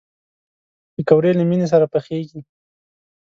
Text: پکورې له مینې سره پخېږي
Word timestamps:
پکورې 0.93 1.31
له 1.37 1.43
مینې 1.49 1.67
سره 1.73 1.85
پخېږي 1.93 2.39